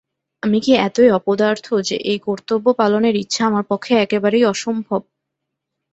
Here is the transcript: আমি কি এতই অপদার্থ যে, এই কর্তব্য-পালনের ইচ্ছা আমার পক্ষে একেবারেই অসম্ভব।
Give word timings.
আমি 0.43 0.57
কি 0.59 0.71
এতই 0.79 1.09
অপদার্থ 1.11 1.65
যে, 1.87 1.95
এই 2.03 2.19
কর্তব্য-পালনের 2.19 3.15
ইচ্ছা 3.15 3.41
আমার 3.45 3.65
পক্ষে 3.67 3.93
একেবারেই 3.97 4.43
অসম্ভব। 4.45 5.01